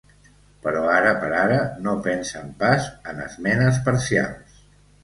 [0.63, 4.63] Però ara per ara no pensen pas en esmenes parcials.